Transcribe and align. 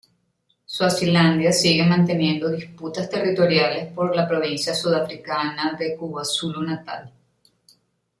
Suazilandia 0.75 1.51
sigue 1.51 1.83
manteniendo 1.85 2.49
disputas 2.49 3.07
territoriales 3.07 3.93
por 3.93 4.15
la 4.15 4.27
provincia 4.27 4.73
sudafricana 4.73 5.73
de 5.77 5.95
KwaZulu-Natal. 5.95 7.11